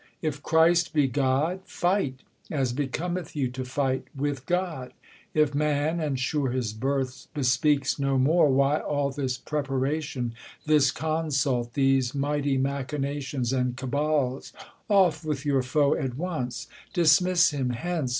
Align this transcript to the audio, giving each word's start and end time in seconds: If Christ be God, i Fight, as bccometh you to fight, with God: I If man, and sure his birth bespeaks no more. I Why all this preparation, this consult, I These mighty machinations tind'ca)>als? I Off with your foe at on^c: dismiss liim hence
If 0.23 0.41
Christ 0.41 0.93
be 0.93 1.07
God, 1.07 1.59
i 1.61 1.61
Fight, 1.65 2.21
as 2.49 2.73
bccometh 2.73 3.35
you 3.35 3.49
to 3.51 3.63
fight, 3.63 4.05
with 4.15 4.47
God: 4.47 4.93
I 4.93 4.93
If 5.35 5.53
man, 5.53 5.99
and 5.99 6.19
sure 6.19 6.49
his 6.49 6.73
birth 6.73 7.27
bespeaks 7.35 7.99
no 7.99 8.17
more. 8.17 8.47
I 8.47 8.51
Why 8.51 8.79
all 8.79 9.11
this 9.11 9.37
preparation, 9.37 10.33
this 10.65 10.89
consult, 10.89 11.67
I 11.67 11.71
These 11.75 12.15
mighty 12.15 12.57
machinations 12.57 13.53
tind'ca)>als? 13.53 14.53
I 14.55 14.59
Off 14.91 15.23
with 15.23 15.45
your 15.45 15.61
foe 15.61 15.93
at 15.95 16.13
on^c: 16.13 16.65
dismiss 16.93 17.51
liim 17.51 17.75
hence 17.75 18.09